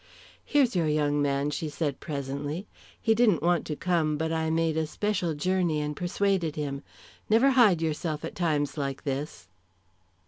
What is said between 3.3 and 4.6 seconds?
want to come, but I